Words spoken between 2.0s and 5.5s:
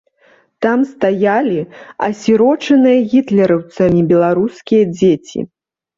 асірочаныя гітлераўцамі беларускія дзеці.